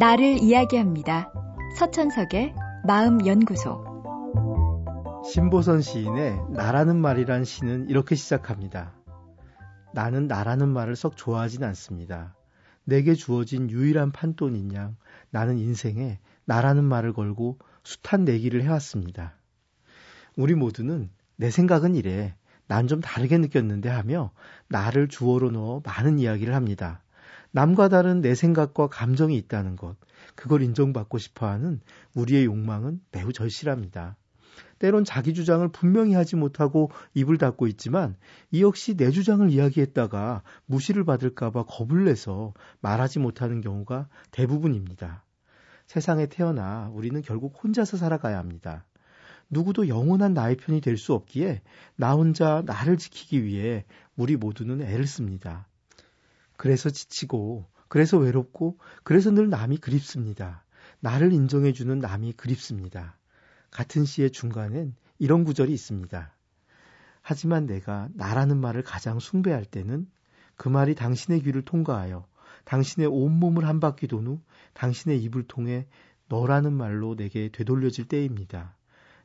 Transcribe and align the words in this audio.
나를 0.00 0.42
이야기합니다. 0.42 1.30
서천석의 1.76 2.54
마음연구소. 2.86 3.84
신보선 5.30 5.82
시인의 5.82 6.38
나라는 6.52 6.96
말이란 6.96 7.44
시는 7.44 7.90
이렇게 7.90 8.14
시작합니다. 8.14 8.94
나는 9.92 10.26
나라는 10.26 10.70
말을 10.70 10.96
썩 10.96 11.18
좋아하진 11.18 11.64
않습니다. 11.64 12.34
내게 12.84 13.12
주어진 13.12 13.68
유일한 13.68 14.10
판돈인 14.10 14.72
양 14.72 14.96
나는 15.28 15.58
인생에 15.58 16.18
나라는 16.46 16.82
말을 16.82 17.12
걸고 17.12 17.58
숱한 17.84 18.24
내기를 18.24 18.62
해왔습니다. 18.62 19.34
우리 20.34 20.54
모두는 20.54 21.10
내 21.36 21.50
생각은 21.50 21.94
이래. 21.94 22.34
난 22.68 22.86
좀 22.86 23.02
다르게 23.02 23.36
느꼈는데 23.36 23.90
하며 23.90 24.30
나를 24.68 25.08
주어로 25.08 25.50
넣어 25.50 25.82
많은 25.84 26.18
이야기를 26.18 26.54
합니다. 26.54 27.02
남과 27.52 27.88
다른 27.88 28.20
내 28.20 28.34
생각과 28.34 28.88
감정이 28.88 29.36
있다는 29.36 29.76
것, 29.76 29.96
그걸 30.34 30.62
인정받고 30.62 31.18
싶어 31.18 31.46
하는 31.46 31.80
우리의 32.14 32.44
욕망은 32.44 33.00
매우 33.12 33.32
절실합니다. 33.32 34.16
때론 34.78 35.04
자기 35.04 35.34
주장을 35.34 35.66
분명히 35.68 36.14
하지 36.14 36.36
못하고 36.36 36.90
입을 37.14 37.38
닫고 37.38 37.66
있지만 37.68 38.16
이 38.50 38.62
역시 38.62 38.96
내 38.96 39.10
주장을 39.10 39.48
이야기했다가 39.50 40.42
무시를 40.66 41.04
받을까봐 41.04 41.64
겁을 41.64 42.04
내서 42.04 42.54
말하지 42.80 43.18
못하는 43.18 43.60
경우가 43.60 44.08
대부분입니다. 44.30 45.24
세상에 45.86 46.26
태어나 46.26 46.90
우리는 46.94 47.20
결국 47.22 47.62
혼자서 47.62 47.96
살아가야 47.96 48.38
합니다. 48.38 48.84
누구도 49.50 49.88
영원한 49.88 50.32
나의 50.34 50.56
편이 50.56 50.80
될 50.80 50.96
수 50.96 51.12
없기에 51.14 51.62
나 51.96 52.12
혼자 52.14 52.62
나를 52.64 52.96
지키기 52.96 53.44
위해 53.44 53.84
우리 54.16 54.36
모두는 54.36 54.80
애를 54.82 55.06
씁니다. 55.06 55.66
그래서 56.60 56.90
지치고, 56.90 57.64
그래서 57.88 58.18
외롭고, 58.18 58.78
그래서 59.02 59.30
늘 59.30 59.48
남이 59.48 59.78
그립습니다. 59.78 60.62
나를 60.98 61.32
인정해주는 61.32 61.98
남이 61.98 62.34
그립습니다. 62.34 63.16
같은 63.70 64.04
시의 64.04 64.30
중간엔 64.30 64.94
이런 65.18 65.44
구절이 65.44 65.72
있습니다. 65.72 66.36
하지만 67.22 67.64
내가 67.64 68.10
나라는 68.12 68.58
말을 68.58 68.82
가장 68.82 69.20
숭배할 69.20 69.64
때는 69.64 70.06
그 70.54 70.68
말이 70.68 70.94
당신의 70.94 71.40
귀를 71.44 71.62
통과하여 71.62 72.26
당신의 72.66 73.08
온몸을 73.08 73.66
한 73.66 73.80
바퀴 73.80 74.06
돈 74.06 74.26
후 74.26 74.42
당신의 74.74 75.18
입을 75.22 75.44
통해 75.44 75.86
너라는 76.28 76.74
말로 76.74 77.16
내게 77.16 77.48
되돌려질 77.48 78.06
때입니다. 78.06 78.76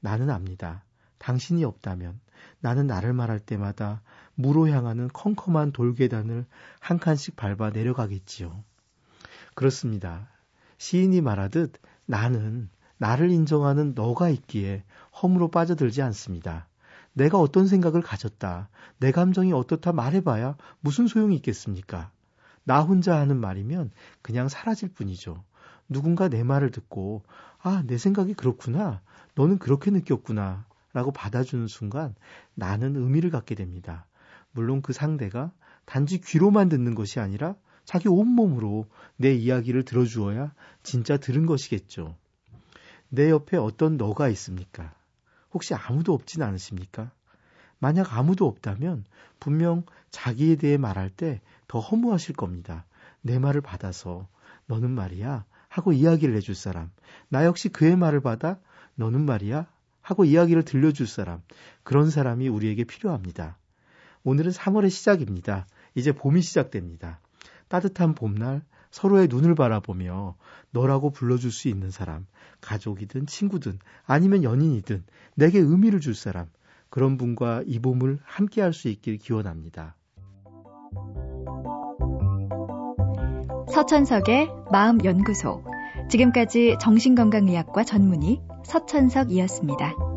나는 0.00 0.30
압니다. 0.30 0.84
당신이 1.20 1.64
없다면 1.64 2.18
나는 2.60 2.86
나를 2.88 3.12
말할 3.12 3.38
때마다 3.38 4.02
무로 4.34 4.68
향하는 4.68 5.08
컴컴한 5.12 5.72
돌계단을 5.72 6.46
한 6.80 6.98
칸씩 6.98 7.36
밟아 7.36 7.70
내려가겠지요. 7.70 8.64
그렇습니다. 9.54 10.28
시인이 10.78 11.20
말하듯 11.20 11.74
나는 12.06 12.70
나를 12.96 13.30
인정하는 13.30 13.92
너가 13.94 14.30
있기에 14.30 14.82
허물로 15.22 15.50
빠져들지 15.50 16.02
않습니다. 16.02 16.68
내가 17.12 17.38
어떤 17.38 17.66
생각을 17.66 18.02
가졌다, 18.02 18.68
내 18.98 19.10
감정이 19.12 19.52
어떻다 19.52 19.92
말해봐야 19.92 20.56
무슨 20.80 21.06
소용이 21.06 21.36
있겠습니까? 21.36 22.10
나 22.64 22.80
혼자 22.80 23.18
하는 23.18 23.38
말이면 23.38 23.90
그냥 24.22 24.48
사라질 24.48 24.92
뿐이죠. 24.92 25.44
누군가 25.88 26.28
내 26.28 26.44
말을 26.44 26.70
듣고, 26.70 27.24
아, 27.58 27.82
내 27.86 27.98
생각이 27.98 28.34
그렇구나. 28.34 29.02
너는 29.34 29.58
그렇게 29.58 29.90
느꼈구나. 29.90 30.64
라고 30.92 31.12
받아주는 31.12 31.66
순간 31.68 32.14
나는 32.54 32.96
의미를 32.96 33.30
갖게 33.30 33.54
됩니다. 33.54 34.06
물론 34.52 34.82
그 34.82 34.92
상대가 34.92 35.52
단지 35.84 36.20
귀로만 36.20 36.68
듣는 36.68 36.94
것이 36.94 37.20
아니라 37.20 37.54
자기 37.84 38.08
온몸으로 38.08 38.86
내 39.16 39.32
이야기를 39.32 39.84
들어주어야 39.84 40.52
진짜 40.82 41.16
들은 41.16 41.46
것이겠죠. 41.46 42.16
내 43.08 43.30
옆에 43.30 43.56
어떤 43.56 43.96
너가 43.96 44.28
있습니까? 44.28 44.94
혹시 45.52 45.74
아무도 45.74 46.14
없진 46.14 46.42
않으십니까? 46.42 47.10
만약 47.78 48.16
아무도 48.16 48.46
없다면 48.46 49.04
분명 49.40 49.84
자기에 50.10 50.56
대해 50.56 50.76
말할 50.76 51.10
때 51.10 51.40
더 51.70 51.78
허무하실 51.78 52.34
겁니다. 52.34 52.84
내 53.22 53.38
말을 53.38 53.60
받아서 53.60 54.26
너는 54.66 54.90
말이야 54.90 55.44
하고 55.68 55.92
이야기를 55.92 56.34
해줄 56.34 56.56
사람. 56.56 56.90
나 57.28 57.44
역시 57.44 57.68
그의 57.68 57.94
말을 57.94 58.22
받아 58.22 58.58
너는 58.96 59.24
말이야 59.24 59.68
하고 60.10 60.24
이야기를 60.24 60.64
들려줄 60.64 61.06
사람. 61.06 61.40
그런 61.84 62.10
사람이 62.10 62.48
우리에게 62.48 62.82
필요합니다. 62.82 63.58
오늘은 64.24 64.50
3월의 64.50 64.90
시작입니다. 64.90 65.66
이제 65.94 66.10
봄이 66.10 66.42
시작됩니다. 66.42 67.20
따뜻한 67.68 68.16
봄날 68.16 68.62
서로의 68.90 69.28
눈을 69.28 69.54
바라보며 69.54 70.34
너라고 70.72 71.10
불러줄 71.10 71.52
수 71.52 71.68
있는 71.68 71.92
사람, 71.92 72.26
가족이든 72.60 73.26
친구든 73.26 73.78
아니면 74.04 74.42
연인이든 74.42 75.04
내게 75.36 75.60
의미를 75.60 76.00
줄 76.00 76.16
사람, 76.16 76.48
그런 76.90 77.16
분과 77.16 77.62
이 77.66 77.78
봄을 77.78 78.18
함께 78.24 78.62
할 78.62 78.72
수 78.72 78.88
있길 78.88 79.18
기원합니다. 79.18 79.94
서천석의 83.72 84.48
마음연구소. 84.72 85.62
지금까지 86.10 86.76
정신건강의학과 86.80 87.84
전문의 87.84 88.42
서천석이었습니다. 88.64 90.09